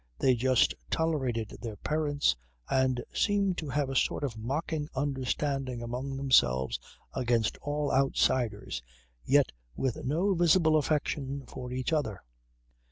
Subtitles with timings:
[0.17, 2.35] They just tolerated their parents
[2.67, 6.79] and seemed to have a sort of mocking understanding among themselves
[7.13, 8.81] against all outsiders,
[9.25, 12.23] yet with no visible affection for each other.